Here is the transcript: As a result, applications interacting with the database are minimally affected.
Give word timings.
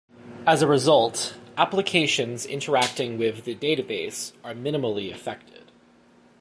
As 0.47 0.63
a 0.63 0.67
result, 0.67 1.37
applications 1.59 2.47
interacting 2.47 3.19
with 3.19 3.45
the 3.45 3.53
database 3.53 4.33
are 4.43 4.55
minimally 4.55 5.13
affected. 5.13 5.71